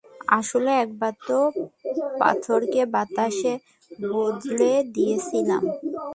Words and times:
আসলে, 0.37 0.71
একবার 0.83 1.13
তো, 1.27 1.37
পাথরকে 2.19 2.81
বাতাসে 2.95 3.53
বদলে 4.11 4.71
দিয়েছিলাম। 4.95 5.63